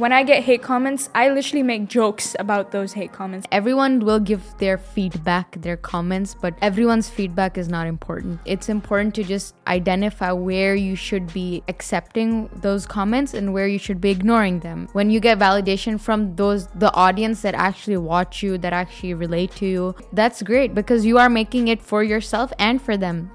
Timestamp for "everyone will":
3.52-4.18